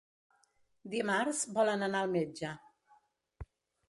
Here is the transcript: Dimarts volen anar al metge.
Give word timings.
Dimarts 0.93 1.41
volen 1.57 1.87
anar 1.89 2.01
al 2.05 2.09
metge. 2.15 2.55